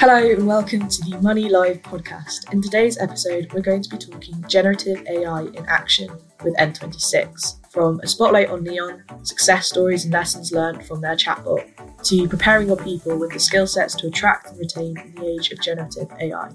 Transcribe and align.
Hello 0.00 0.16
and 0.16 0.46
welcome 0.46 0.88
to 0.88 1.02
the 1.02 1.18
Money 1.20 1.50
Live 1.50 1.82
podcast. 1.82 2.50
In 2.54 2.62
today's 2.62 2.96
episode, 2.96 3.52
we're 3.52 3.60
going 3.60 3.82
to 3.82 3.90
be 3.90 3.98
talking 3.98 4.42
generative 4.48 5.06
AI 5.06 5.42
in 5.42 5.66
action 5.66 6.08
with 6.42 6.56
N26. 6.56 7.70
From 7.70 8.00
a 8.00 8.06
spotlight 8.06 8.48
on 8.48 8.64
Neon, 8.64 9.04
success 9.24 9.66
stories 9.66 10.04
and 10.04 10.12
lessons 10.14 10.52
learned 10.52 10.86
from 10.86 11.02
their 11.02 11.16
chatbot, 11.16 11.68
to 12.04 12.26
preparing 12.28 12.68
your 12.68 12.78
people 12.78 13.18
with 13.18 13.30
the 13.32 13.38
skill 13.38 13.66
sets 13.66 13.94
to 13.96 14.06
attract 14.06 14.48
and 14.48 14.58
retain 14.58 14.98
in 14.98 15.14
the 15.16 15.26
age 15.28 15.52
of 15.52 15.60
generative 15.60 16.10
AI. 16.18 16.48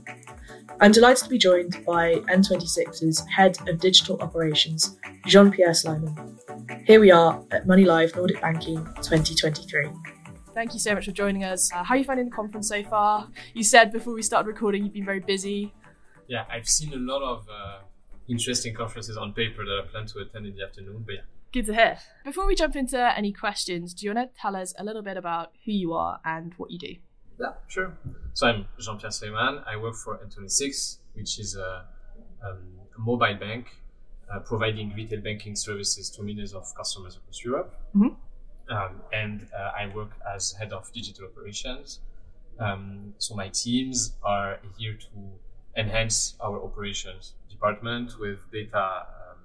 I'm 0.82 0.92
delighted 0.92 1.26
to 1.26 1.30
be 1.30 1.38
joined 1.38 1.86
by 1.86 2.16
N26's 2.16 3.24
Head 3.28 3.60
of 3.70 3.80
Digital 3.80 4.20
Operations, 4.24 4.98
Jean 5.28 5.52
Pierre 5.52 5.76
Sleiman. 5.76 6.40
Here 6.86 7.00
we 7.00 7.12
are 7.12 7.40
at 7.52 7.68
Money 7.68 7.86
Live 7.86 8.16
Nordic 8.16 8.42
Banking 8.42 8.84
2023. 9.04 10.15
Thank 10.56 10.74
you 10.74 10.80
so 10.80 10.94
much 10.94 11.04
for 11.04 11.12
joining 11.12 11.44
us. 11.44 11.70
Uh, 11.74 11.84
how 11.84 11.96
are 11.96 11.98
you 11.98 12.06
finding 12.06 12.30
the 12.30 12.32
conference 12.32 12.70
so 12.70 12.82
far? 12.84 13.28
You 13.54 13.62
said 13.62 13.92
before 13.92 14.14
we 14.14 14.22
started 14.22 14.48
recording 14.48 14.86
you've 14.86 14.94
been 14.94 15.04
very 15.04 15.20
busy. 15.20 15.74
Yeah, 16.30 16.46
I've 16.50 16.70
seen 16.70 16.94
a 16.94 16.98
lot 16.98 17.22
of 17.22 17.46
uh, 17.50 17.80
interesting 18.30 18.74
conferences 18.74 19.18
on 19.18 19.34
paper 19.34 19.66
that 19.66 19.82
I 19.84 19.92
plan 19.92 20.06
to 20.08 20.20
attend 20.20 20.46
in 20.46 20.56
the 20.56 20.64
afternoon, 20.64 21.04
but 21.06 21.16
yeah. 21.16 21.22
Good 21.52 21.66
to 21.66 21.74
hear. 21.74 21.98
Before 22.24 22.48
we 22.48 22.56
jump 22.56 22.78
into 22.78 22.98
any 23.18 23.34
questions, 23.34 23.94
do 23.94 24.06
you 24.06 24.14
want 24.14 24.34
to 24.34 24.42
tell 24.42 24.56
us 24.56 24.74
a 24.80 24.84
little 24.86 25.02
bit 25.02 25.18
about 25.18 25.52
who 25.66 25.74
you 25.74 25.92
are 25.92 26.22
and 26.24 26.54
what 26.56 26.72
you 26.72 26.80
do? 26.80 26.96
Yeah, 27.38 27.52
sure. 27.68 27.98
So 28.34 28.48
I'm 28.48 28.66
Jean-Pierre 28.80 29.12
Sleiman. 29.12 29.62
I 29.68 29.76
work 29.76 29.96
for 29.96 30.18
N26, 30.18 31.00
which 31.16 31.38
is 31.38 31.58
a, 31.58 31.84
um, 32.42 32.60
a 32.96 33.02
mobile 33.02 33.36
bank 33.36 33.68
uh, 34.34 34.40
providing 34.40 34.94
retail 34.96 35.20
banking 35.20 35.56
services 35.56 36.10
to 36.12 36.24
millions 36.24 36.54
of 36.54 36.74
customers 36.76 37.18
across 37.18 37.44
Europe. 37.44 37.74
Mm-hmm. 37.94 38.16
Um, 38.70 39.02
and 39.14 39.48
uh, 39.56 39.72
I 39.78 39.92
work 39.96 40.12
as 40.34 40.54
head 40.54 40.74
of 40.74 40.92
digital 40.92 41.26
operations. 41.26 42.00
Um, 42.60 43.14
so 43.18 43.36
my 43.36 43.50
teams 43.50 44.14
are 44.24 44.60
here 44.78 44.94
to 44.94 45.10
enhance 45.78 46.36
our 46.40 46.64
operations 46.64 47.34
department 47.50 48.18
with 48.20 48.40
data 48.52 49.06
um, 49.08 49.40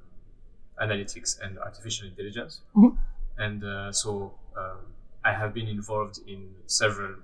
analytics 0.88 1.38
and 1.40 1.58
artificial 1.58 2.08
intelligence. 2.08 2.60
Mhm. 2.74 2.96
And 3.38 3.64
uh, 3.64 3.92
so 3.92 4.34
um, 4.56 4.94
I 5.24 5.32
have 5.32 5.52
been 5.54 5.68
involved 5.68 6.20
in 6.26 6.54
several 6.66 7.16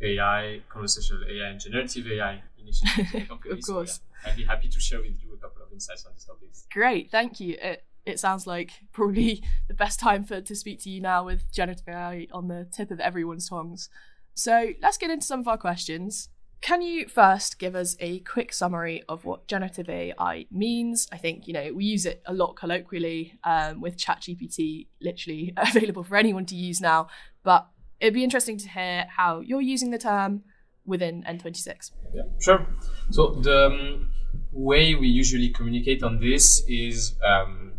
AI, 0.00 0.60
conversational 0.68 1.24
AI, 1.28 1.48
and 1.50 1.60
generative 1.60 2.06
AI 2.06 2.42
initiatives. 2.58 3.14
in 3.14 3.20
the 3.20 3.26
company. 3.32 3.52
Of 3.54 3.64
So, 3.64 3.72
course. 3.74 4.00
yeah, 4.24 4.30
I'd 4.30 4.36
be 4.36 4.44
happy 4.44 4.68
to 4.68 4.80
share 4.80 5.00
with 5.00 5.16
you 5.22 5.34
a 5.34 5.36
couple 5.38 5.62
of 5.62 5.72
insights 5.72 6.04
on 6.06 6.12
these 6.12 6.24
topics. 6.24 6.66
Great, 6.72 7.10
thank 7.10 7.40
you. 7.40 7.56
It, 7.60 7.84
it 8.04 8.18
sounds 8.18 8.46
like 8.46 8.72
probably 8.92 9.42
the 9.68 9.74
best 9.74 10.00
time 10.00 10.24
for 10.24 10.40
to 10.40 10.54
speak 10.54 10.80
to 10.82 10.90
you 10.90 11.00
now 11.00 11.24
with 11.24 11.52
generative 11.52 11.88
AI 11.88 12.26
on 12.32 12.48
the 12.48 12.66
tip 12.72 12.90
of 12.90 13.00
everyone's 13.00 13.48
tongues. 13.48 13.88
So 14.34 14.72
let's 14.80 14.98
get 14.98 15.10
into 15.10 15.26
some 15.26 15.40
of 15.40 15.48
our 15.48 15.58
questions. 15.58 16.28
Can 16.60 16.80
you 16.80 17.08
first 17.08 17.58
give 17.58 17.74
us 17.74 17.96
a 17.98 18.20
quick 18.20 18.52
summary 18.52 19.02
of 19.08 19.24
what 19.24 19.48
generative 19.48 19.88
AI 19.88 20.46
means? 20.50 21.08
I 21.10 21.16
think 21.16 21.48
you 21.48 21.52
know 21.52 21.72
we 21.74 21.84
use 21.84 22.06
it 22.06 22.22
a 22.24 22.32
lot 22.32 22.54
colloquially 22.54 23.34
um, 23.42 23.80
with 23.80 23.96
ChatGPT, 23.96 24.86
literally 25.00 25.52
available 25.56 26.04
for 26.04 26.16
anyone 26.16 26.46
to 26.46 26.54
use 26.54 26.80
now. 26.80 27.08
But 27.42 27.66
it'd 28.00 28.14
be 28.14 28.24
interesting 28.24 28.58
to 28.58 28.68
hear 28.68 29.06
how 29.08 29.40
you're 29.40 29.60
using 29.60 29.90
the 29.90 29.98
term 29.98 30.44
within 30.84 31.24
N26. 31.24 31.90
Yeah, 32.14 32.22
sure. 32.40 32.66
So 33.10 33.30
the 33.30 33.66
um, 33.66 34.10
way 34.52 34.94
we 34.94 35.08
usually 35.08 35.48
communicate 35.50 36.02
on 36.02 36.20
this 36.20 36.62
is 36.68 37.14
um, 37.24 37.71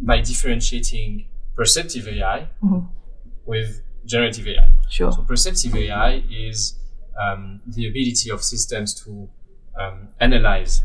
by 0.00 0.20
differentiating 0.20 1.26
perceptive 1.54 2.06
AI 2.08 2.48
Mhm. 2.62 2.88
with 3.46 3.82
generative 4.04 4.46
AI. 4.48 4.70
Sure. 4.88 5.12
So 5.12 5.22
perceptive 5.22 5.74
AI 5.76 6.22
is 6.30 6.78
um, 7.20 7.60
the 7.66 7.88
ability 7.88 8.30
of 8.30 8.42
systems 8.42 8.94
to 9.04 9.28
um, 9.78 10.08
analyze 10.20 10.82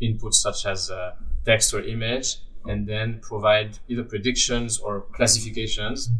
inputs 0.00 0.34
such 0.34 0.64
as 0.66 0.90
uh, 0.90 1.12
text 1.44 1.74
or 1.74 1.80
image 1.82 2.36
and 2.66 2.86
then 2.86 3.18
provide 3.20 3.78
either 3.88 4.04
predictions 4.04 4.78
or 4.78 5.02
classifications 5.12 6.10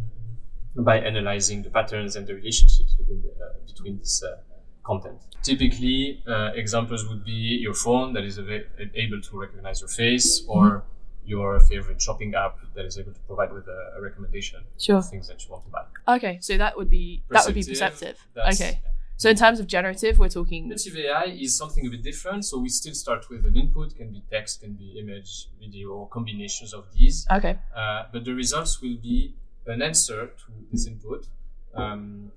by 0.77 0.99
analyzing 1.01 1.63
the 1.63 1.71
patterns 1.71 2.17
and 2.17 2.27
the 2.27 2.35
relationships 2.35 2.95
within 2.99 3.23
the, 3.23 3.31
uh, 3.45 3.53
between 3.67 3.99
this 3.99 4.23
uh, 4.23 4.37
content. 4.85 5.19
Typically, 5.43 6.23
uh, 6.27 6.51
examples 6.55 7.09
would 7.09 7.25
be 7.25 7.59
your 7.63 7.75
phone 7.75 8.13
that 8.15 8.25
is 8.25 8.39
ava- 8.39 8.65
able 8.95 9.21
to 9.21 9.39
recognize 9.41 9.81
your 9.81 9.89
face 9.89 10.45
or 10.49 10.85
your 11.27 11.59
favorite 11.61 12.01
shopping 12.01 12.35
app 12.35 12.59
that 12.75 12.85
is 12.85 12.99
able 12.99 13.13
to 13.13 13.21
provide 13.21 13.53
with 13.53 13.67
a, 13.69 13.95
a 13.99 14.01
recommendation 14.01 14.61
Sure. 14.79 14.97
of 14.99 15.09
things 15.09 15.27
that 15.29 15.45
you 15.45 15.51
want 15.53 15.65
to 15.65 15.71
buy. 15.71 15.85
Okay, 16.17 16.39
so 16.41 16.57
that 16.57 16.77
would 16.77 16.89
be 16.91 17.23
that 17.31 17.45
would 17.47 17.55
be 17.55 17.63
Perceptive, 17.65 18.17
perceptive. 18.35 18.61
Okay. 18.61 18.81
So 19.19 19.31
in 19.31 19.37
terms 19.37 19.61
of 19.61 19.67
generative, 19.67 20.19
we're 20.19 20.29
talking 20.29 20.65
Generative 20.65 20.97
AI 20.99 21.25
is 21.41 21.57
something 21.57 21.87
a 21.87 21.91
bit 21.91 22.03
different. 22.03 22.45
So 22.45 22.59
we 22.59 22.69
still 22.69 22.93
start 22.95 23.31
with 23.31 23.47
an 23.47 23.57
input, 23.57 23.97
can 23.97 24.13
be 24.13 24.23
text, 24.31 24.61
can 24.61 24.75
be 24.75 24.99
image, 25.01 25.49
video, 25.59 25.89
or 25.93 26.09
combinations 26.09 26.75
of 26.75 26.85
these. 26.95 27.27
okay. 27.33 27.59
Uh, 27.75 28.05
but 28.13 28.25
the 28.27 28.35
results 28.35 28.83
will 28.83 28.99
be 29.03 29.35
an 29.67 29.81
answer 29.81 30.27
to 30.27 30.47
this 30.71 30.87
input 30.87 31.27
um, 31.75 32.31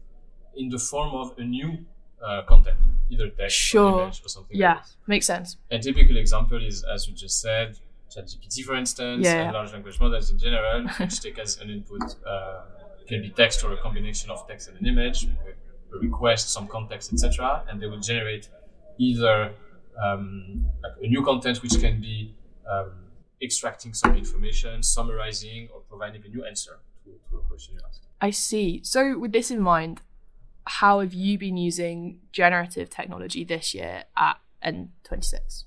in 0.55 0.69
the 0.69 0.79
form 0.79 1.13
of 1.15 1.37
a 1.37 1.43
new 1.43 1.79
uh, 2.25 2.43
content, 2.47 2.77
either 3.09 3.27
text 3.29 3.57
Sure. 3.57 3.91
or 3.91 4.01
image 4.03 4.21
or 4.25 4.29
something 4.29 4.55
Yeah, 4.57 4.75
like 4.75 4.83
makes 5.07 5.25
sense. 5.27 5.57
A 5.71 5.79
typical 5.79 6.15
example 6.17 6.65
is, 6.65 6.83
as 6.83 7.07
you 7.09 7.13
just 7.13 7.41
said, 7.41 7.77
ChatGPT, 8.09 8.63
for 8.63 8.75
instance, 8.75 9.25
Yeah. 9.25 9.43
and 9.43 9.53
large 9.53 9.71
language 9.73 9.99
models 9.99 10.31
in 10.31 10.37
general, 10.39 10.87
which 10.99 11.21
take 11.21 11.39
as 11.39 11.59
an 11.59 11.69
input 11.69 12.15
uh, 12.25 12.61
can 13.07 13.21
be 13.21 13.29
text 13.29 13.63
or 13.63 13.73
a 13.73 13.77
combination 13.77 14.29
of 14.29 14.47
text 14.47 14.67
and 14.69 14.79
an 14.79 14.85
image, 14.87 15.25
a 15.93 15.97
request, 15.97 16.49
some 16.51 16.67
context, 16.67 17.11
etc., 17.13 17.63
and 17.69 17.81
they 17.81 17.87
will 17.87 17.99
generate 17.99 18.49
either 18.97 19.53
um, 20.03 20.65
like 20.83 20.93
a 21.03 21.07
new 21.07 21.23
content 21.23 21.61
which 21.63 21.79
can 21.79 21.99
be 21.99 22.33
um, 22.69 22.91
extracting 23.41 23.93
some 23.93 24.15
information, 24.15 24.83
summarizing, 24.83 25.69
or 25.73 25.81
providing 25.81 26.21
a 26.25 26.29
new 26.29 26.45
answer 26.45 26.79
to, 27.03 27.11
to 27.29 27.37
a 27.37 27.41
question 27.41 27.75
you 27.75 27.81
asked. 27.87 28.01
I 28.21 28.31
see. 28.31 28.81
So 28.83 29.17
with 29.17 29.31
this 29.31 29.49
in 29.49 29.61
mind, 29.61 30.01
how 30.65 30.99
have 30.99 31.13
you 31.13 31.37
been 31.37 31.57
using 31.57 32.19
generative 32.31 32.89
technology 32.89 33.43
this 33.43 33.73
year 33.73 34.03
at 34.15 34.37
N26? 34.63 35.63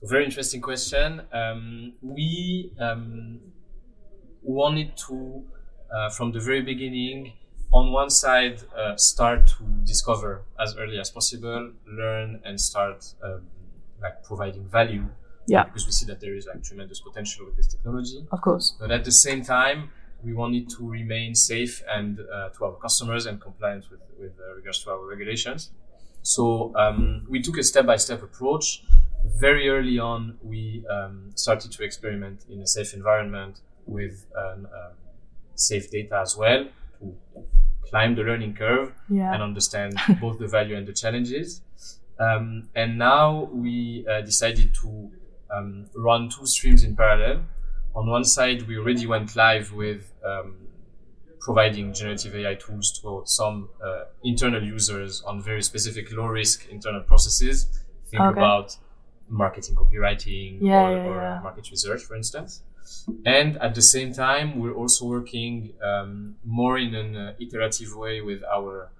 So 0.00 0.08
very 0.08 0.24
interesting 0.24 0.62
question. 0.62 1.22
Um, 1.32 1.92
we 2.00 2.72
um, 2.80 3.38
wanted 4.42 4.96
to, 5.08 5.44
uh, 5.94 6.08
from 6.10 6.32
the 6.32 6.40
very 6.40 6.62
beginning, 6.62 7.34
on 7.72 7.92
one 7.92 8.08
side, 8.08 8.62
uh, 8.76 8.96
start 8.96 9.46
to 9.46 9.64
discover 9.84 10.42
as 10.58 10.74
early 10.76 10.98
as 10.98 11.10
possible, 11.10 11.72
learn 11.86 12.40
and 12.44 12.58
start 12.58 13.12
um, 13.22 13.42
like 14.00 14.24
providing 14.24 14.66
value. 14.68 15.06
Yeah. 15.46 15.64
Because 15.64 15.84
we 15.84 15.92
see 15.92 16.06
that 16.06 16.20
there 16.20 16.34
is 16.34 16.46
like 16.46 16.62
tremendous 16.62 17.00
potential 17.00 17.44
with 17.44 17.56
this 17.56 17.66
technology. 17.66 18.26
Of 18.32 18.40
course. 18.40 18.76
But 18.80 18.90
at 18.90 19.04
the 19.04 19.12
same 19.12 19.42
time, 19.42 19.90
we 20.24 20.32
wanted 20.32 20.70
to 20.70 20.88
remain 20.88 21.34
safe 21.34 21.82
and 21.88 22.20
uh, 22.20 22.48
to 22.50 22.64
our 22.64 22.76
customers 22.76 23.26
and 23.26 23.40
compliant 23.40 23.90
with, 23.90 24.00
with 24.18 24.32
uh, 24.40 24.54
regards 24.54 24.82
to 24.84 24.90
our 24.90 25.06
regulations. 25.06 25.70
So 26.22 26.72
um, 26.76 27.26
we 27.28 27.40
took 27.40 27.58
a 27.58 27.62
step-by-step 27.62 28.22
approach. 28.22 28.82
Very 29.38 29.68
early 29.68 29.98
on, 29.98 30.38
we 30.42 30.84
um, 30.90 31.30
started 31.34 31.72
to 31.72 31.82
experiment 31.84 32.44
in 32.50 32.60
a 32.60 32.66
safe 32.66 32.92
environment 32.94 33.60
with 33.86 34.26
um, 34.36 34.66
um, 34.66 34.92
safe 35.54 35.90
data 35.90 36.18
as 36.20 36.36
well 36.36 36.66
to 36.98 37.14
climb 37.88 38.14
the 38.14 38.22
learning 38.22 38.54
curve 38.54 38.92
Yeah. 39.08 39.32
and 39.32 39.42
understand 39.42 39.96
both 40.20 40.38
the 40.38 40.46
value 40.46 40.76
and 40.76 40.86
the 40.86 40.92
challenges. 40.92 41.62
Um, 42.18 42.68
and 42.74 42.98
now 42.98 43.44
we 43.52 44.06
uh, 44.10 44.20
decided 44.20 44.74
to 44.82 45.10
um, 45.50 45.86
run 45.94 46.28
two 46.28 46.46
streams 46.46 46.84
in 46.84 46.94
parallel. 46.94 47.44
On 47.94 48.08
one 48.08 48.24
side, 48.24 48.68
we 48.68 48.76
already 48.78 49.06
went 49.06 49.34
live 49.36 49.72
with 49.72 50.12
um, 50.24 50.68
providing 51.40 51.94
generative 51.94 52.34
AI 52.36 52.54
tools 52.54 52.92
to 53.00 53.22
some 53.24 53.70
uh, 53.82 54.04
internal 54.22 54.62
users 54.62 55.22
on 55.22 55.42
very 55.42 55.62
specific 55.62 56.12
low 56.12 56.26
risk 56.26 56.68
internal 56.68 57.00
processes. 57.00 57.66
Think 58.10 58.22
Okay. 58.22 58.38
about 58.38 58.76
marketing 59.30 59.76
copywriting 59.76 60.58
Yeah, 60.60 60.88
or, 60.88 60.96
yeah, 60.96 61.04
or 61.04 61.16
yeah. 61.16 61.40
market 61.42 61.70
research, 61.70 62.02
for 62.02 62.16
instance. 62.16 62.62
And 63.24 63.56
at 63.58 63.74
the 63.74 63.82
same 63.82 64.12
time, 64.12 64.58
we're 64.58 64.74
also 64.74 65.06
working 65.06 65.74
um, 65.82 66.36
more 66.44 66.76
in 66.78 66.94
an 66.94 67.16
uh, 67.16 67.34
iterative 67.38 67.94
way 67.94 68.20
with 68.20 68.42
our 68.44 68.90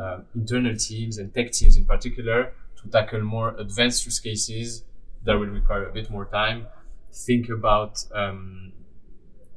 uh, 0.00 0.20
internal 0.34 0.76
teams 0.76 1.18
and 1.18 1.32
tech 1.34 1.52
teams 1.52 1.76
in 1.76 1.84
particular 1.84 2.52
to 2.82 2.88
tackle 2.90 3.20
more 3.20 3.54
advanced 3.58 4.04
use 4.06 4.18
cases 4.18 4.84
that 5.24 5.34
will 5.38 5.46
require 5.46 5.86
a 5.88 5.92
bit 5.92 6.10
more 6.10 6.24
time. 6.26 6.66
Think 7.12 7.48
about 7.48 8.02
um, 8.14 8.72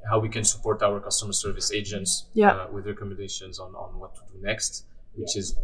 how 0.09 0.19
we 0.19 0.29
can 0.29 0.43
support 0.43 0.81
our 0.83 0.99
customer 0.99 1.33
service 1.33 1.71
agents 1.71 2.27
uh, 2.51 2.67
with 2.71 2.85
recommendations 2.85 3.59
on, 3.59 3.73
on 3.75 3.97
what 3.99 4.15
to 4.15 4.21
do 4.31 4.41
next, 4.41 4.85
which 5.15 5.35
is 5.37 5.57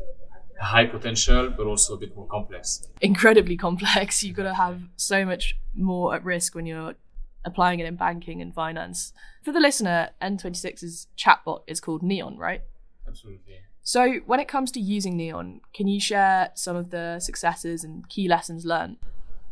high 0.60 0.86
potential 0.86 1.50
but 1.56 1.66
also 1.66 1.94
a 1.94 1.98
bit 1.98 2.16
more 2.16 2.28
complex. 2.28 2.88
Incredibly 3.02 3.58
complex. 3.58 4.24
You've 4.24 4.36
got 4.36 4.44
to 4.44 4.54
have 4.54 4.82
so 4.96 5.26
much 5.26 5.58
more 5.74 6.16
at 6.16 6.24
risk 6.24 6.56
when 6.56 6.66
you're 6.66 6.96
applying 7.46 7.80
it 7.80 7.86
in 7.86 7.96
banking 7.96 8.42
and 8.42 8.54
finance. 8.54 9.14
For 9.44 9.52
the 9.52 9.60
listener, 9.60 10.10
N26's 10.22 11.08
chatbot 11.18 11.62
is 11.68 11.80
called 11.80 12.04
Neon, 12.04 12.38
right? 12.38 12.62
Absolutely. 13.08 13.60
So, 13.86 14.20
when 14.26 14.40
it 14.40 14.48
comes 14.48 14.72
to 14.72 14.80
using 14.80 15.18
Neon, 15.18 15.60
can 15.74 15.88
you 15.88 16.00
share 16.00 16.52
some 16.56 16.78
of 16.78 16.90
the 16.90 17.20
successes 17.20 17.84
and 17.84 18.08
key 18.08 18.30
lessons 18.30 18.64
learned? 18.64 18.96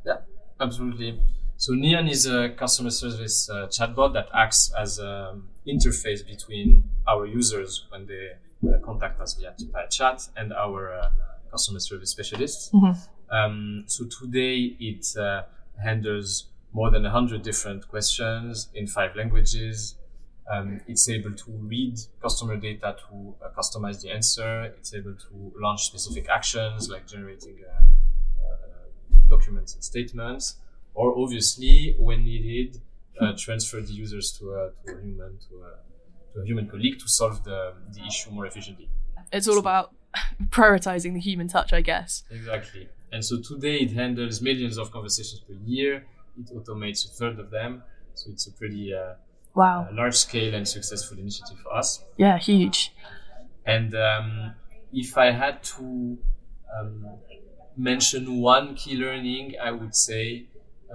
Yeah, 0.06 0.20
absolutely. 0.60 1.20
So, 1.58 1.74
Neon 1.74 2.08
is 2.08 2.26
a 2.26 2.50
customer 2.50 2.92
service 2.92 3.50
uh, 3.50 3.68
chatbot 3.68 4.14
that 4.14 4.30
acts 4.34 4.72
as 4.78 5.00
an 5.00 5.44
interface 5.68 6.26
between 6.26 6.90
our 7.06 7.26
users 7.26 7.86
when 7.90 8.08
they 8.08 8.30
contact 8.84 9.20
us 9.20 9.34
via, 9.36 9.54
via 9.60 9.88
chat 9.90 10.28
and 10.38 10.54
our 10.54 10.94
uh, 10.94 11.10
customer 11.50 11.80
service 11.80 12.10
specialists. 12.10 12.72
Mm-hmm. 12.72 13.36
Um, 13.36 13.84
so, 13.88 14.06
today 14.06 14.76
it 14.80 15.06
uh, 15.18 15.44
handles 15.82 16.48
more 16.74 16.90
than 16.92 17.04
100 17.04 17.42
different 17.42 17.88
questions 17.88 18.70
in 18.74 18.88
five 18.88 19.16
languages 19.16 19.96
um, 20.52 20.82
it's 20.88 21.08
able 21.08 21.34
to 21.34 21.52
read 21.52 21.98
customer 22.22 22.58
data 22.58 22.96
to 23.08 23.36
uh, 23.44 23.50
customize 23.58 24.02
the 24.02 24.12
answer. 24.12 24.64
It's 24.78 24.94
able 24.94 25.14
to 25.14 25.54
launch 25.58 25.86
specific 25.86 26.28
actions 26.30 26.90
like 26.90 27.08
generating 27.08 27.60
uh, 27.66 27.82
uh, 28.44 29.18
documents 29.30 29.76
and 29.76 29.84
statements, 29.84 30.56
or 30.94 31.18
obviously, 31.18 31.96
when 31.98 32.26
needed, 32.26 32.82
uh, 33.20 33.34
transfer 33.38 33.82
the 33.82 33.94
users 33.94 34.32
to 34.40 34.52
a, 34.52 34.72
to 34.86 34.98
a 34.98 35.02
human 35.02 35.38
to 35.50 35.64
a, 35.64 35.91
to 36.34 36.42
a 36.42 36.46
human 36.46 36.68
colleague 36.68 37.00
to 37.00 37.08
solve 37.08 37.44
the, 37.44 37.74
the 37.94 38.06
issue 38.06 38.32
more 38.32 38.46
efficiently. 38.46 38.90
It's 39.32 39.48
all 39.48 39.58
about 39.58 39.94
prioritizing 40.50 41.14
the 41.14 41.20
human 41.20 41.48
touch, 41.48 41.74
I 41.74 41.82
guess. 41.82 42.24
Exactly. 42.30 42.90
And 43.12 43.24
so 43.24 43.42
today 43.42 43.78
it 43.78 43.92
handles 43.92 44.42
millions 44.42 44.78
of 44.78 44.92
conversations 44.92 45.42
per 45.42 45.54
year. 45.66 46.06
It 46.40 46.48
automates 46.56 47.06
a 47.06 47.10
third 47.10 47.40
of 47.40 47.52
them. 47.52 47.84
So 48.14 48.30
it's 48.32 48.48
a 48.48 48.52
pretty 48.52 48.94
uh, 48.94 49.14
Wow. 49.54 49.88
A 49.90 49.94
large 49.94 50.16
scale 50.16 50.54
and 50.56 50.68
successful 50.68 51.18
initiative 51.18 51.58
for 51.64 51.74
us. 51.74 52.04
Yeah, 52.18 52.38
huge. 52.38 52.94
And 53.66 53.94
um, 53.96 54.54
if 54.94 55.18
I 55.18 55.32
had 55.32 55.64
to 55.76 56.18
um, 56.78 57.06
mention 57.76 58.40
one 58.40 58.76
key 58.76 58.96
learning, 58.96 59.56
I 59.62 59.72
would 59.72 59.96
say 59.96 60.46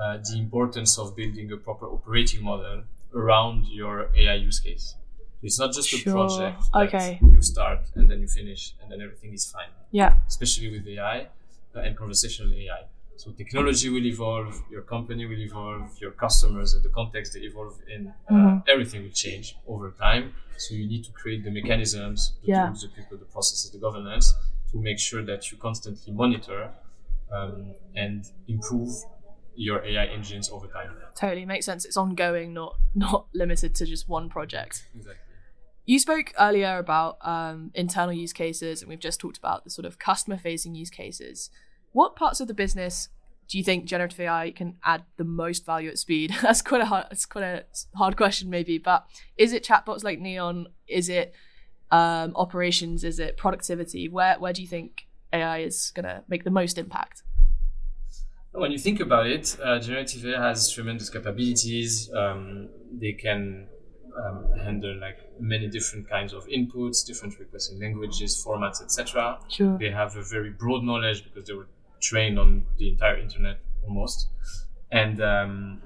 uh, 0.00 0.18
the 0.18 0.38
importance 0.38 0.98
of 0.98 1.14
building 1.14 1.52
a 1.52 1.56
proper 1.56 1.86
operating 1.86 2.42
model 2.42 2.84
around 3.14 3.66
your 3.66 4.10
AI 4.16 4.34
use 4.34 4.60
case. 4.60 4.94
It's 5.42 5.58
not 5.58 5.72
just 5.72 5.92
a 5.92 5.98
sure. 5.98 6.12
project 6.12 6.62
that 6.72 6.88
okay. 6.88 7.18
you 7.22 7.42
start 7.42 7.80
and 7.94 8.10
then 8.10 8.20
you 8.20 8.26
finish 8.26 8.74
and 8.80 8.90
then 8.90 9.00
everything 9.00 9.32
is 9.32 9.50
fine. 9.50 9.68
Yeah. 9.90 10.14
Especially 10.26 10.70
with 10.70 10.86
AI 10.88 11.28
uh, 11.74 11.80
and 11.80 11.96
conversational 11.96 12.52
AI. 12.54 12.84
So 13.16 13.30
technology 13.32 13.88
will 13.88 14.04
evolve, 14.04 14.62
your 14.70 14.82
company 14.82 15.24
will 15.24 15.38
evolve, 15.38 15.98
your 16.00 16.10
customers 16.10 16.74
and 16.74 16.82
the 16.82 16.90
context 16.90 17.32
they 17.34 17.40
evolve 17.40 17.78
in, 17.88 18.12
uh, 18.28 18.32
Mhm. 18.32 18.62
everything 18.68 19.02
will 19.04 19.16
change 19.24 19.56
over 19.66 19.90
time. 19.92 20.34
So 20.58 20.74
you 20.74 20.86
need 20.86 21.04
to 21.04 21.12
create 21.12 21.42
the 21.44 21.50
mechanisms, 21.50 22.34
the 22.42 22.48
Yeah. 22.48 22.66
tools, 22.66 22.82
the 22.82 22.88
people, 22.88 23.16
the 23.16 23.24
processes, 23.24 23.70
the 23.70 23.78
governance 23.78 24.34
to 24.70 24.78
make 24.78 24.98
sure 24.98 25.22
that 25.24 25.50
you 25.50 25.58
constantly 25.58 26.12
monitor 26.12 26.72
um, 27.30 27.74
and 27.94 28.24
improve 28.46 28.90
your 29.56 29.84
AI 29.84 30.06
engines 30.06 30.48
over 30.50 30.68
time. 30.68 30.90
Totally 31.14 31.44
makes 31.46 31.66
sense. 31.66 31.84
It's 31.84 31.96
ongoing, 31.96 32.52
not 32.52 32.76
not 32.94 33.26
limited 33.34 33.74
to 33.76 33.86
just 33.86 34.08
one 34.08 34.28
project. 34.28 34.84
Exactly. 34.94 35.25
You 35.86 36.00
spoke 36.00 36.32
earlier 36.36 36.78
about 36.78 37.18
um, 37.22 37.70
internal 37.72 38.12
use 38.12 38.32
cases, 38.32 38.82
and 38.82 38.88
we've 38.88 38.98
just 38.98 39.20
talked 39.20 39.38
about 39.38 39.62
the 39.62 39.70
sort 39.70 39.84
of 39.84 40.00
customer 40.00 40.36
facing 40.36 40.74
use 40.74 40.90
cases. 40.90 41.48
What 41.92 42.16
parts 42.16 42.40
of 42.40 42.48
the 42.48 42.54
business 42.54 43.08
do 43.48 43.56
you 43.56 43.62
think 43.62 43.84
generative 43.84 44.18
AI 44.18 44.50
can 44.50 44.78
add 44.82 45.04
the 45.16 45.22
most 45.22 45.64
value 45.64 45.88
at 45.88 45.98
speed? 45.98 46.34
That's 46.42 46.60
quite 46.60 46.80
a 46.80 46.86
hard, 46.86 47.06
quite 47.30 47.44
a 47.44 47.64
hard 47.94 48.16
question, 48.16 48.50
maybe. 48.50 48.78
But 48.78 49.06
is 49.36 49.52
it 49.52 49.64
chatbots 49.64 50.02
like 50.02 50.18
Neon? 50.18 50.66
Is 50.88 51.08
it 51.08 51.32
um, 51.92 52.32
operations? 52.34 53.04
Is 53.04 53.20
it 53.20 53.36
productivity? 53.36 54.08
Where 54.08 54.36
where 54.40 54.52
do 54.52 54.62
you 54.62 54.68
think 54.68 55.06
AI 55.32 55.58
is 55.58 55.92
gonna 55.94 56.24
make 56.26 56.42
the 56.42 56.50
most 56.50 56.78
impact? 56.78 57.22
When 58.50 58.72
you 58.72 58.78
think 58.78 58.98
about 58.98 59.28
it, 59.28 59.56
uh, 59.62 59.78
generative 59.78 60.26
AI 60.26 60.48
has 60.48 60.68
tremendous 60.68 61.10
capabilities. 61.10 62.10
Um, 62.12 62.70
they 62.90 63.12
can 63.12 63.68
um, 64.24 64.46
handle 64.58 64.98
like 65.00 65.18
many 65.38 65.68
different 65.68 66.08
kinds 66.08 66.32
of 66.32 66.46
inputs, 66.46 67.06
different 67.06 67.38
requesting 67.38 67.80
languages, 67.80 68.42
formats, 68.44 68.82
etc. 68.82 69.38
Sure. 69.48 69.78
They 69.78 69.90
have 69.90 70.16
a 70.16 70.22
very 70.22 70.50
broad 70.50 70.82
knowledge 70.84 71.24
because 71.24 71.46
they 71.46 71.54
were 71.54 71.68
trained 72.00 72.38
on 72.38 72.64
the 72.78 72.88
entire 72.90 73.18
internet 73.18 73.58
almost, 73.86 74.28
and 74.90 75.20
um, 75.22 75.82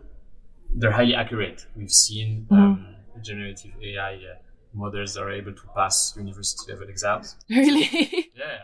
they're 0.74 0.92
highly 0.92 1.14
accurate. 1.14 1.66
We've 1.76 1.90
seen 1.90 2.46
um, 2.50 2.96
generative 3.22 3.72
AI 3.82 4.14
uh, 4.14 4.36
models 4.72 5.16
are 5.16 5.30
able 5.30 5.52
to 5.52 5.62
pass 5.74 6.14
university 6.16 6.72
level 6.72 6.88
exams. 6.88 7.36
Really? 7.48 8.30
Yeah. 8.40 8.60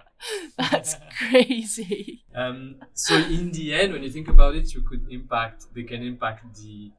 That's 0.70 0.96
crazy. 1.18 2.24
Um, 2.34 2.76
so 2.94 3.14
in 3.14 3.52
the 3.52 3.74
end, 3.74 3.92
when 3.92 4.02
you 4.02 4.10
think 4.10 4.28
about 4.28 4.54
it, 4.56 4.72
you 4.72 4.80
could 4.80 5.06
impact. 5.10 5.66
They 5.74 5.82
can 5.82 6.02
impact 6.02 6.56
the 6.56 6.92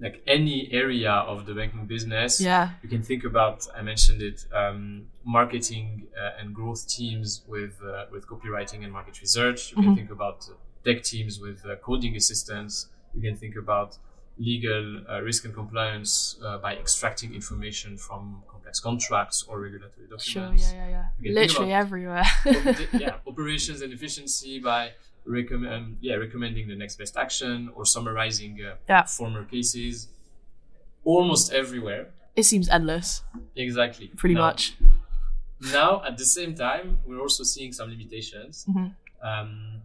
like 0.00 0.22
any 0.26 0.72
area 0.72 1.10
of 1.12 1.46
the 1.46 1.54
banking 1.54 1.86
business. 1.86 2.40
Yeah. 2.40 2.70
You 2.82 2.88
can 2.88 3.02
think 3.02 3.24
about. 3.24 3.66
I 3.76 3.82
mentioned 3.82 4.22
it. 4.22 4.46
Um, 4.52 5.06
marketing 5.24 6.06
uh, 6.20 6.38
and 6.40 6.54
growth 6.54 6.86
teams 6.88 7.42
with 7.48 7.80
uh, 7.82 8.04
with 8.12 8.26
copywriting 8.28 8.84
and 8.84 8.92
market 8.92 9.20
research. 9.20 9.70
You 9.70 9.76
can 9.82 9.92
Mhm. 9.92 9.96
think 9.96 10.10
about 10.10 10.38
tech 10.84 11.02
teams 11.02 11.40
with 11.40 11.64
uh, 11.66 11.76
coding 11.76 12.14
assistance. 12.16 12.88
You 13.14 13.22
can 13.22 13.36
think 13.36 13.56
about 13.56 13.90
legal 14.38 15.00
uh, 15.08 15.20
risk 15.22 15.44
and 15.44 15.54
compliance 15.54 16.36
uh, 16.44 16.58
by 16.58 16.74
extracting 16.76 17.34
information 17.34 17.96
from 17.96 18.42
complex 18.48 18.80
contracts 18.80 19.44
or 19.48 19.60
regulatory 19.60 20.06
documents. 20.08 20.24
Sure. 20.70 20.76
Yeah. 20.78 20.88
Yeah. 20.88 21.04
Yeah. 21.20 21.32
Literally 21.32 21.72
everywhere. 21.72 22.24
Yeah, 22.92 23.16
operations 23.26 23.80
and 23.82 23.92
efficiency 23.92 24.58
by 24.58 24.90
recommend 25.26 25.96
yeah 26.00 26.16
recommending 26.16 26.68
the 26.68 26.74
next 26.76 26.96
best 26.98 27.16
action 27.16 27.70
or 27.74 27.84
summarizing 27.86 28.58
uh, 28.62 28.74
Yeah. 28.88 29.04
former 29.04 29.44
cases. 29.44 30.08
Almost 31.04 31.52
everywhere, 31.52 32.08
it 32.34 32.44
seems 32.44 32.68
endless. 32.70 33.22
exactly. 33.54 34.06
Pretty 34.16 34.34
Now- 34.34 34.46
much. 34.48 34.74
Now, 35.72 36.02
at 36.04 36.18
the 36.18 36.24
same 36.24 36.54
time, 36.54 36.98
we're 37.06 37.20
also 37.20 37.42
seeing 37.44 37.72
some 37.72 37.88
limitations. 37.90 38.64
Mhm. 38.68 38.92
Um, 39.22 39.80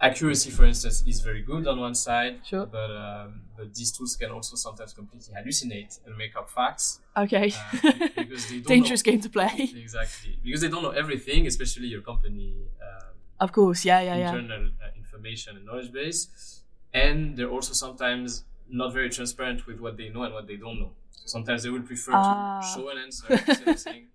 accuracy, 0.00 0.50
for 0.50 0.64
instance, 0.64 1.02
is 1.06 1.20
very 1.20 1.42
good 1.42 1.66
on 1.66 1.80
one 1.80 1.94
side, 1.94 2.40
Sure. 2.44 2.66
but 2.66 2.90
um, 2.90 3.42
but 3.56 3.74
these 3.74 3.90
tools 3.92 4.16
can 4.16 4.30
also 4.30 4.54
sometimes 4.56 4.92
completely 4.92 5.34
hallucinate 5.34 5.98
and 6.06 6.16
make 6.16 6.36
up 6.36 6.48
facts 6.48 7.00
Okay. 7.16 7.52
uh, 7.52 7.92
because 8.16 8.48
they 8.48 8.56
don't 8.60 8.68
Dangerous 8.68 9.04
know, 9.04 9.10
game 9.12 9.20
to 9.20 9.28
play. 9.30 9.70
exactly 9.76 10.38
because 10.44 10.60
they 10.60 10.68
don't 10.68 10.82
know 10.82 10.90
everything, 11.02 11.46
especially 11.46 11.88
your 11.88 12.02
company. 12.02 12.50
Um, 12.82 13.14
Of 13.40 13.50
course. 13.52 13.84
Yeah. 13.84 14.00
Yeah. 14.00 14.16
Yeah. 14.18 14.28
internal 14.34 14.66
uh, 14.84 14.90
information 14.96 15.56
and 15.56 15.64
knowledge 15.66 15.92
base, 15.92 16.62
and 16.92 17.36
they're 17.36 17.50
also 17.56 17.72
sometimes 17.72 18.44
not 18.70 18.92
very 18.92 19.08
transparent 19.10 19.66
with 19.66 19.78
what 19.80 19.96
they 19.96 20.08
know 20.10 20.22
and 20.22 20.34
what 20.34 20.46
they 20.46 20.56
don't 20.56 20.78
know. 20.80 20.92
So 21.10 21.24
sometimes 21.26 21.62
they 21.62 21.70
will 21.70 21.82
prefer 21.92 22.12
Ah. 22.14 22.60
to 22.60 22.66
show 22.74 22.88
an 22.90 22.98
answer 22.98 23.26
instead 23.48 23.68
of 23.68 23.78
saying 23.78 24.06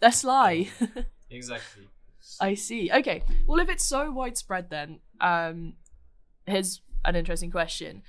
They're 0.00 0.12
sly. 0.24 0.68
exactly. 1.30 1.88
I 2.40 2.54
see. 2.54 2.90
Okay. 2.92 3.22
Well, 3.46 3.60
if 3.60 3.68
it's 3.68 3.84
so 3.84 4.10
widespread, 4.10 4.70
then 4.70 5.00
um, 5.20 5.74
here's 6.46 6.80
an 7.04 7.16
interesting 7.16 7.50
question: 7.50 8.02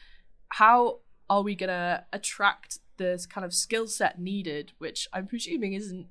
How 0.49 0.99
are 1.29 1.41
we 1.41 1.55
gonna 1.55 2.05
attract 2.11 2.79
this 2.97 3.25
kind 3.25 3.45
of 3.45 3.53
skill 3.53 3.87
set 3.87 4.19
needed, 4.19 4.73
which 4.77 5.07
I'm 5.13 5.27
presuming 5.27 5.73
isn't 5.73 6.07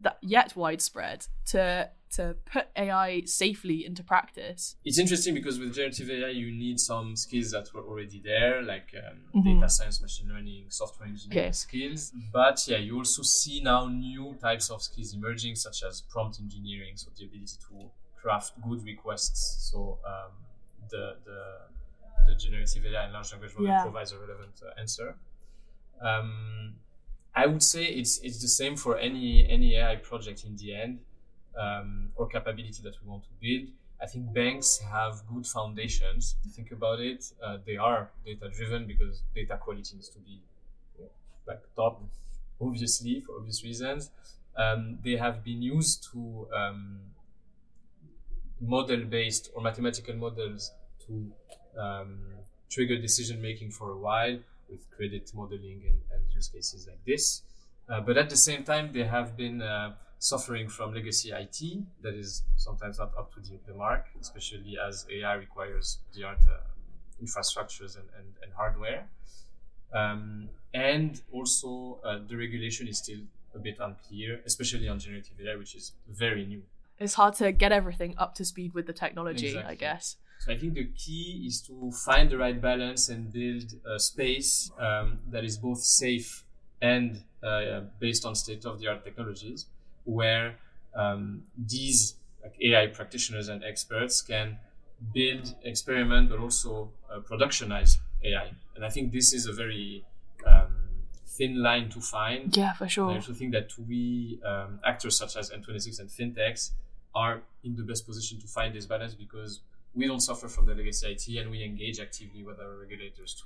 that 0.00 0.18
yet 0.22 0.54
widespread, 0.56 1.26
to 1.46 1.90
to 2.10 2.34
put 2.50 2.68
AI 2.76 3.22
safely 3.26 3.84
into 3.84 4.02
practice? 4.02 4.76
It's 4.84 4.98
interesting 4.98 5.34
because 5.34 5.58
with 5.58 5.74
generative 5.74 6.08
AI, 6.10 6.28
you 6.30 6.50
need 6.50 6.80
some 6.80 7.16
skills 7.16 7.50
that 7.50 7.72
were 7.74 7.82
already 7.82 8.20
there, 8.24 8.62
like 8.62 8.94
um, 8.96 9.18
Mhm. 9.34 9.60
data 9.60 9.68
science, 9.68 10.00
machine 10.00 10.28
learning, 10.28 10.70
software 10.70 11.08
engineering 11.08 11.48
Okay. 11.48 11.52
skills. 11.52 12.12
But 12.32 12.66
yeah, 12.66 12.78
you 12.78 12.96
also 12.96 13.22
see 13.22 13.60
now 13.62 13.86
new 13.86 14.36
types 14.40 14.70
of 14.70 14.82
skills 14.82 15.12
emerging, 15.14 15.56
such 15.56 15.82
as 15.82 16.00
prompt 16.00 16.40
engineering, 16.40 16.96
so 16.96 17.10
the 17.16 17.24
ability 17.26 17.56
to 17.68 17.90
craft 18.20 18.52
good 18.68 18.82
requests. 18.84 19.68
So 19.70 19.98
um, 20.04 20.32
the 20.90 21.16
the 21.24 21.40
the 22.26 22.34
generative 22.34 22.84
AI 22.86 23.04
and 23.04 23.12
large 23.12 23.32
language 23.32 23.54
model 23.54 23.66
Yeah. 23.68 23.82
provides 23.82 24.12
a 24.12 24.18
relevant 24.18 24.60
uh, 24.62 24.78
answer. 24.80 25.16
Um, 26.00 26.76
I 27.34 27.46
would 27.46 27.62
say 27.62 27.84
it's 27.84 28.18
it's 28.18 28.40
the 28.42 28.48
same 28.48 28.76
for 28.76 28.98
any 28.98 29.48
any 29.48 29.76
AI 29.76 29.96
project 29.96 30.44
in 30.44 30.56
the 30.56 30.74
end 30.74 31.00
um, 31.56 32.12
or 32.16 32.28
capability 32.28 32.82
that 32.82 32.96
we 33.02 33.08
want 33.10 33.24
to 33.24 33.30
build. 33.40 33.68
I 34.00 34.06
think 34.06 34.32
banks 34.32 34.78
have 34.78 35.26
good 35.26 35.46
foundations. 35.46 36.36
Think 36.56 36.70
about 36.72 37.00
it; 37.00 37.32
uh, 37.42 37.58
they 37.66 37.76
are 37.76 38.10
data 38.24 38.48
driven 38.48 38.86
because 38.86 39.22
data 39.34 39.56
quality 39.58 39.96
needs 39.96 40.08
to 40.10 40.18
be 40.20 40.40
like 41.46 41.62
top, 41.74 42.02
obviously 42.60 43.20
for 43.20 43.36
obvious 43.36 43.62
reasons. 43.64 44.10
Um, 44.56 44.98
they 45.04 45.16
have 45.16 45.44
been 45.44 45.62
used 45.62 46.08
to 46.12 46.48
um, 46.52 47.00
model 48.60 49.04
based 49.04 49.50
or 49.54 49.62
mathematical 49.62 50.14
models 50.16 50.72
to 51.06 51.30
um, 51.78 52.18
trigger 52.70 52.98
decision 53.00 53.40
making 53.40 53.70
for 53.70 53.90
a 53.90 53.96
while 53.96 54.38
with 54.68 54.90
credit 54.90 55.30
modeling 55.34 55.82
and, 55.86 55.98
and 56.12 56.22
use 56.34 56.48
cases 56.48 56.86
like 56.86 57.02
this. 57.06 57.42
Uh, 57.88 58.00
but 58.00 58.16
at 58.18 58.28
the 58.28 58.36
same 58.36 58.64
time, 58.64 58.92
they 58.92 59.04
have 59.04 59.36
been 59.36 59.62
uh, 59.62 59.94
suffering 60.18 60.68
from 60.68 60.92
legacy 60.92 61.30
IT 61.32 61.84
that 62.02 62.14
is 62.14 62.42
sometimes 62.56 62.98
not 62.98 63.12
up 63.16 63.32
to 63.34 63.40
the, 63.40 63.58
the 63.66 63.74
mark, 63.74 64.06
especially 64.20 64.76
as 64.86 65.06
AI 65.10 65.34
requires 65.34 65.98
the 66.14 66.24
art 66.24 66.40
uh, 66.50 66.58
infrastructures 67.22 67.96
and, 67.96 68.08
and, 68.16 68.34
and 68.42 68.52
hardware. 68.52 69.08
Um, 69.92 70.50
and 70.74 71.20
also, 71.32 71.98
uh, 72.04 72.18
the 72.26 72.36
regulation 72.36 72.88
is 72.88 72.98
still 72.98 73.20
a 73.54 73.58
bit 73.58 73.78
unclear, 73.80 74.40
especially 74.44 74.88
on 74.88 74.98
generative 74.98 75.32
AI, 75.40 75.56
which 75.56 75.74
is 75.74 75.92
very 76.08 76.44
new. 76.44 76.62
It's 76.98 77.14
hard 77.14 77.34
to 77.34 77.52
get 77.52 77.72
everything 77.72 78.14
up 78.18 78.34
to 78.36 78.44
speed 78.44 78.74
with 78.74 78.86
the 78.86 78.92
technology, 78.92 79.48
Exactly. 79.48 79.72
I 79.72 79.74
guess. 79.74 80.16
So 80.40 80.52
I 80.52 80.56
think 80.56 80.74
the 80.74 80.86
key 80.96 81.44
is 81.46 81.60
to 81.62 81.90
find 81.90 82.30
the 82.30 82.38
right 82.38 82.60
balance 82.60 83.08
and 83.08 83.32
build 83.32 83.74
a 83.84 83.98
space 83.98 84.70
um, 84.78 85.18
that 85.30 85.44
is 85.44 85.56
both 85.56 85.80
safe 85.80 86.44
and 86.80 87.22
uh, 87.42 87.80
based 87.98 88.24
on 88.24 88.34
state 88.34 88.64
of 88.64 88.78
the 88.80 88.86
art 88.86 89.04
technologies, 89.04 89.66
where 90.04 90.56
um, 90.94 91.42
these 91.56 92.14
like 92.42 92.54
AI 92.60 92.86
practitioners 92.86 93.48
and 93.48 93.64
experts 93.64 94.22
can 94.22 94.58
build, 95.12 95.54
experiment, 95.64 96.30
but 96.30 96.38
also 96.38 96.90
uh, 97.12 97.18
productionize 97.18 97.98
AI. 98.24 98.52
And 98.76 98.84
I 98.84 98.90
think 98.90 99.12
this 99.12 99.32
is 99.32 99.46
a 99.46 99.52
very 99.52 100.04
um, 100.46 100.76
thin 101.26 101.62
line 101.62 101.88
to 101.90 102.00
find. 102.00 102.56
Yeah, 102.56 102.74
for 102.74 102.88
sure. 102.88 103.06
And 103.06 103.14
I 103.14 103.16
also 103.16 103.32
think 103.32 103.52
that 103.52 103.72
we 103.88 104.40
um, 104.44 104.78
actors 104.84 105.16
such 105.16 105.36
as 105.36 105.50
N26 105.50 106.00
and 106.00 106.08
fintechs 106.08 106.70
are 107.18 107.42
in 107.64 107.74
the 107.76 107.82
best 107.82 108.06
position 108.06 108.40
to 108.40 108.46
find 108.46 108.74
this 108.74 108.86
balance 108.86 109.14
because 109.14 109.60
we 109.94 110.06
don't 110.06 110.20
suffer 110.20 110.48
from 110.48 110.66
the 110.66 110.74
legacy 110.74 111.06
IT 111.12 111.40
and 111.40 111.50
we 111.50 111.64
engage 111.64 111.98
actively 112.00 112.42
with 112.44 112.60
our 112.60 112.76
regulators 112.76 113.34
to 113.34 113.44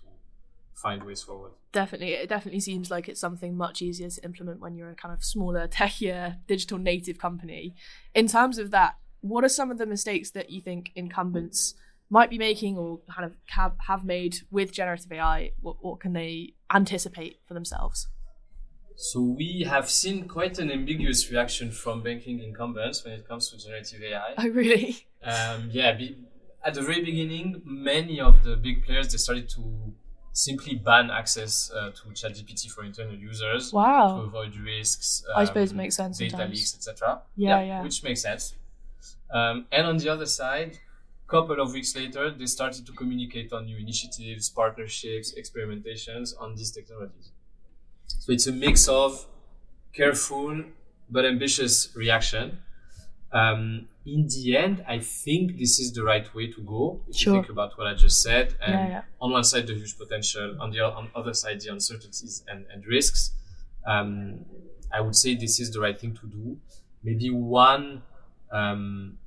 find 0.74 1.02
ways 1.04 1.22
forward. 1.22 1.52
Definitely, 1.72 2.12
it 2.14 2.28
definitely 2.28 2.60
seems 2.60 2.90
like 2.90 3.08
it's 3.08 3.20
something 3.20 3.56
much 3.56 3.80
easier 3.80 4.10
to 4.10 4.24
implement 4.24 4.60
when 4.60 4.74
you're 4.74 4.90
a 4.90 4.94
kind 4.94 5.14
of 5.14 5.24
smaller, 5.24 5.66
techier, 5.80 6.36
digital 6.46 6.78
native 6.78 7.18
company. 7.18 7.74
In 8.14 8.26
terms 8.26 8.58
of 8.58 8.70
that, 8.72 8.96
what 9.20 9.44
are 9.44 9.48
some 9.48 9.70
of 9.70 9.78
the 9.78 9.86
mistakes 9.86 10.30
that 10.32 10.50
you 10.50 10.60
think 10.60 10.90
incumbents 10.94 11.74
might 12.10 12.28
be 12.28 12.38
making 12.38 12.76
or 12.76 13.00
kind 13.10 13.24
of 13.24 13.34
have, 13.46 13.72
have 13.86 14.04
made 14.04 14.38
with 14.50 14.72
generative 14.72 15.12
AI? 15.12 15.52
What, 15.60 15.76
what 15.80 16.00
can 16.00 16.12
they 16.12 16.54
anticipate 16.70 17.40
for 17.46 17.54
themselves? 17.54 18.08
So 18.96 19.20
we 19.20 19.64
have 19.68 19.90
seen 19.90 20.28
quite 20.28 20.58
an 20.58 20.70
ambiguous 20.70 21.30
reaction 21.30 21.70
from 21.70 22.02
banking 22.02 22.40
incumbents 22.40 23.04
when 23.04 23.14
it 23.14 23.26
comes 23.26 23.50
to 23.50 23.58
generative 23.58 24.02
AI. 24.02 24.34
Oh, 24.38 24.48
really? 24.48 25.06
Um, 25.24 25.68
yeah, 25.72 25.92
be, 25.92 26.16
at 26.64 26.74
the 26.74 26.82
very 26.82 27.04
beginning, 27.04 27.62
many 27.64 28.20
of 28.20 28.44
the 28.44 28.56
big 28.56 28.84
players 28.84 29.10
they 29.10 29.18
started 29.18 29.48
to 29.50 29.92
simply 30.32 30.76
ban 30.76 31.10
access 31.10 31.70
uh, 31.74 31.90
to 31.90 32.08
ChatGPT 32.10 32.70
for 32.70 32.84
internal 32.84 33.14
users 33.14 33.72
Wow. 33.72 34.16
to 34.18 34.22
avoid 34.24 34.56
risks. 34.56 35.24
I 35.36 35.44
suppose 35.44 35.70
it 35.70 35.74
um, 35.74 35.78
makes 35.78 35.96
sense 35.96 36.18
Data 36.18 36.30
sometimes. 36.30 36.54
leaks, 36.58 36.74
etc. 36.74 37.20
Yeah, 37.36 37.60
yeah. 37.62 37.82
Which 37.82 38.02
makes 38.02 38.22
sense. 38.22 38.54
Um, 39.30 39.66
and 39.72 39.86
on 39.86 39.96
the 39.98 40.08
other 40.08 40.26
side, 40.26 40.78
a 41.26 41.30
couple 41.30 41.60
of 41.60 41.72
weeks 41.72 41.94
later, 41.96 42.30
they 42.30 42.46
started 42.46 42.86
to 42.86 42.92
communicate 42.92 43.52
on 43.52 43.66
new 43.66 43.76
initiatives, 43.78 44.48
partnerships, 44.48 45.34
experimentations 45.38 46.34
on 46.40 46.54
these 46.54 46.70
technologies. 46.70 47.31
So 48.20 48.32
it's 48.32 48.46
a 48.46 48.52
mix 48.52 48.88
of 48.88 49.26
careful 49.92 50.64
but 51.10 51.24
ambitious 51.26 51.94
reaction. 51.94 52.58
Um, 53.32 53.88
in 54.04 54.26
the 54.28 54.56
end, 54.56 54.84
I 54.86 54.98
think 54.98 55.58
this 55.58 55.78
is 55.78 55.92
the 55.92 56.02
right 56.04 56.32
way 56.34 56.50
to 56.52 56.60
go. 56.62 57.02
If 57.08 57.16
Sure. 57.16 57.34
you 57.36 57.40
think 57.42 57.50
about 57.50 57.78
what 57.78 57.86
I 57.86 57.94
just 57.94 58.22
said, 58.22 58.54
and 58.60 58.72
Yeah, 58.74 58.88
yeah. 58.88 59.02
on 59.20 59.30
one 59.32 59.44
side 59.44 59.66
the 59.66 59.74
huge 59.74 59.96
potential, 59.96 60.56
on 60.60 60.70
the 60.70 60.80
on 60.80 61.10
other 61.14 61.34
side 61.34 61.60
the 61.60 61.70
uncertainties 61.72 62.44
and, 62.48 62.66
and 62.72 62.86
risks. 62.86 63.32
Um, 63.86 64.44
I 64.92 65.00
would 65.00 65.16
say 65.16 65.34
this 65.34 65.58
is 65.60 65.72
the 65.72 65.80
right 65.80 65.98
thing 65.98 66.14
to 66.14 66.26
do. 66.26 66.58
Maybe 67.02 67.30
one 67.30 68.02
um, 68.50 69.18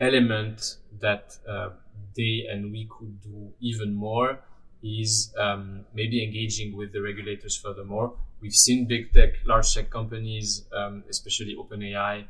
element 0.00 0.76
that 1.00 1.36
uh, 1.48 1.70
they 2.16 2.46
and 2.50 2.72
we 2.72 2.86
could 2.86 3.20
do 3.20 3.52
even 3.60 3.94
more 3.94 4.40
is 4.82 5.32
um, 5.38 5.84
maybe 5.94 6.22
engaging 6.22 6.76
with 6.76 6.92
the 6.92 7.00
regulators 7.02 7.56
furthermore. 7.56 8.14
We've 8.40 8.52
seen 8.54 8.86
big 8.86 9.12
tech, 9.12 9.30
large 9.44 9.74
tech 9.74 9.90
companies, 9.90 10.64
um, 10.72 11.02
especially 11.10 11.56
OpenAI, 11.56 12.24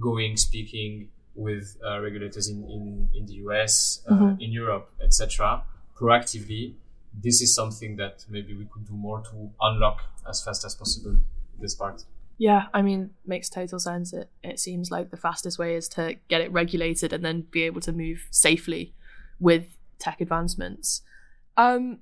going 0.00 0.36
speaking 0.36 1.08
with 1.36 1.76
uh, 1.86 2.00
regulators 2.00 2.48
in, 2.48 2.64
in, 2.68 3.08
in 3.14 3.26
the 3.26 3.34
US, 3.46 4.02
uh, 4.08 4.14
Mhm. 4.14 4.40
in 4.40 4.50
Europe, 4.52 4.90
etc. 5.02 5.62
proactively. 5.96 6.74
This 7.22 7.40
is 7.40 7.54
something 7.54 7.96
that 7.96 8.24
maybe 8.28 8.54
we 8.54 8.64
could 8.64 8.86
do 8.86 8.94
more 8.94 9.20
to 9.22 9.50
unlock 9.60 10.00
as 10.28 10.42
fast 10.44 10.64
as 10.64 10.74
possible 10.74 11.16
this 11.60 11.74
part. 11.74 12.04
Yeah, 12.38 12.66
I 12.74 12.82
mean, 12.82 13.10
makes 13.24 13.48
total 13.48 13.78
sense. 13.78 14.12
It 14.12 14.28
it 14.42 14.58
seems 14.58 14.90
like 14.90 15.10
the 15.10 15.16
fastest 15.16 15.56
way 15.58 15.76
is 15.76 15.88
to 15.90 16.16
get 16.28 16.40
it 16.40 16.50
regulated 16.50 17.12
and 17.12 17.24
then 17.24 17.42
be 17.52 17.62
able 17.62 17.80
to 17.82 17.92
move 17.92 18.26
safely 18.32 18.92
with 19.38 19.76
tech 20.00 20.20
advancements. 20.20 21.02
Um, 21.56 21.98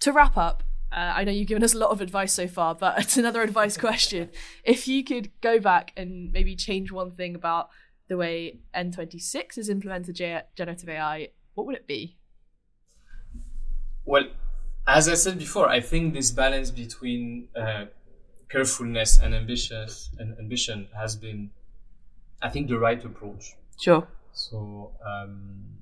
to 0.00 0.12
wrap 0.12 0.36
up, 0.36 0.62
uh, 0.92 1.12
I 1.16 1.24
know 1.24 1.32
you've 1.32 1.48
given 1.48 1.64
us 1.64 1.74
a 1.74 1.78
lot 1.78 1.90
of 1.90 2.00
advice 2.00 2.32
so 2.32 2.46
far, 2.46 2.74
but 2.74 2.98
it's 2.98 3.16
another 3.16 3.42
advice 3.42 3.76
question. 3.76 4.30
If 4.64 4.86
you 4.86 5.04
could 5.04 5.30
go 5.40 5.58
back 5.58 5.92
and 5.96 6.32
maybe 6.32 6.54
change 6.56 6.92
one 6.92 7.12
thing 7.12 7.34
about 7.34 7.70
the 8.08 8.16
way 8.16 8.58
N26 8.74 9.56
has 9.56 9.68
implemented 9.68 10.16
generative 10.56 10.88
AI, 10.88 11.28
what 11.54 11.66
would 11.66 11.76
it 11.76 11.86
be? 11.86 12.18
Well, 14.04 14.24
as 14.86 15.08
I 15.08 15.14
said 15.14 15.38
before, 15.38 15.68
I 15.68 15.80
think 15.80 16.12
this 16.12 16.30
balance 16.30 16.70
between 16.70 17.48
uh, 17.56 17.86
carefulness 18.48 19.18
and 19.18 19.34
ambitious 19.34 20.10
and 20.18 20.36
ambition 20.38 20.88
has 20.94 21.16
been, 21.16 21.50
I 22.42 22.48
think, 22.48 22.68
the 22.68 22.78
right 22.78 23.02
approach. 23.02 23.54
Sure. 23.80 24.06
So 24.32 24.92
um, 25.06 25.78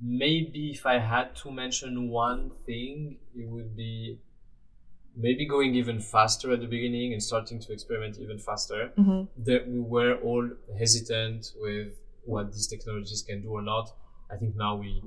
maybe 0.00 0.70
if 0.70 0.86
I 0.86 0.98
had 0.98 1.36
to 1.36 1.50
mention 1.50 2.08
one 2.08 2.50
thing, 2.66 3.18
it 3.34 3.48
would 3.48 3.76
be 3.76 4.18
maybe 5.16 5.46
going 5.46 5.74
even 5.74 6.00
faster 6.00 6.52
at 6.52 6.60
the 6.60 6.66
beginning 6.66 7.12
and 7.12 7.22
starting 7.22 7.60
to 7.60 7.72
experiment 7.72 8.18
even 8.18 8.38
faster. 8.38 8.92
Mm-hmm. 8.98 9.42
That 9.44 9.68
we 9.68 9.80
were 9.80 10.16
all 10.16 10.48
hesitant 10.78 11.52
with 11.56 11.92
what 12.24 12.52
these 12.52 12.66
technologies 12.66 13.22
can 13.22 13.42
do 13.42 13.50
or 13.50 13.62
not. 13.62 13.90
I 14.30 14.36
think 14.36 14.56
now 14.56 14.76
we 14.76 15.02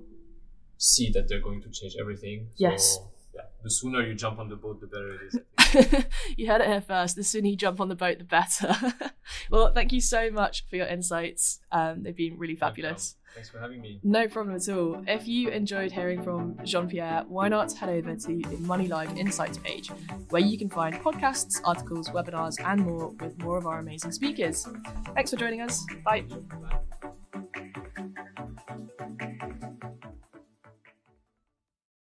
see 0.77 1.11
that 1.11 1.27
they're 1.27 1.41
going 1.41 1.61
to 1.61 1.69
change 1.69 1.95
everything. 1.99 2.47
Yes. 2.55 2.95
So, 2.95 3.11
yeah, 3.35 3.41
the 3.63 3.69
sooner 3.69 4.01
you 4.01 4.13
jump 4.13 4.39
on 4.39 4.49
the 4.49 4.55
boat, 4.55 4.79
the 4.79 4.87
better 4.87 5.13
it 5.13 5.21
is. 5.27 6.05
you 6.37 6.47
heard 6.47 6.61
it 6.61 6.67
here 6.67 6.81
first. 6.81 7.15
The 7.15 7.23
sooner 7.23 7.49
you 7.49 7.55
jump 7.55 7.81
on 7.81 7.89
the 7.89 7.95
boat, 7.95 8.19
the 8.19 8.23
better. 8.23 8.75
well, 9.49 9.73
thank 9.73 9.91
you 9.91 10.01
so 10.01 10.31
much 10.31 10.65
for 10.69 10.75
your 10.75 10.87
insights. 10.87 11.59
Um, 11.71 12.03
they've 12.03 12.15
been 12.15 12.37
really 12.37 12.55
fabulous. 12.55 13.16
Thanks 13.33 13.49
for 13.49 13.59
having 13.59 13.81
me. 13.81 13.99
No 14.03 14.27
problem 14.27 14.55
at 14.55 14.67
all. 14.69 15.03
If 15.07 15.27
you 15.27 15.49
enjoyed 15.49 15.91
hearing 15.91 16.23
from 16.23 16.57
Jean 16.63 16.89
Pierre, 16.89 17.23
why 17.27 17.47
not 17.47 17.71
head 17.73 17.89
over 17.89 18.15
to 18.15 18.27
the 18.27 18.57
Money 18.61 18.87
Live 18.87 19.15
Insights 19.17 19.59
page, 19.59 19.89
where 20.29 20.41
you 20.41 20.57
can 20.57 20.69
find 20.69 20.95
podcasts, 20.95 21.61
articles, 21.63 22.09
webinars, 22.09 22.55
and 22.65 22.81
more 22.81 23.09
with 23.19 23.37
more 23.39 23.57
of 23.57 23.67
our 23.67 23.79
amazing 23.79 24.11
speakers. 24.11 24.67
Thanks 25.13 25.31
for 25.31 25.37
joining 25.37 25.61
us. 25.61 25.85
Bye. 26.03 26.21
Bye. 26.21 26.79